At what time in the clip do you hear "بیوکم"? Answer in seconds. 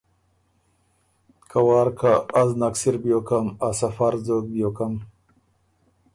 3.03-3.45, 4.53-4.93